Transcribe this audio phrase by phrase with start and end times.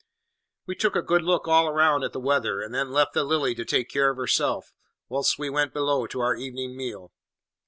[0.65, 3.53] We took a good look all round at the weather, and then left the Lily
[3.53, 4.73] to take care of herself,
[5.09, 7.11] whilst we went below to our evening meal.